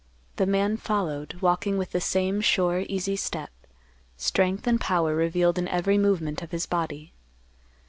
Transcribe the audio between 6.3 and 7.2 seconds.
of his body.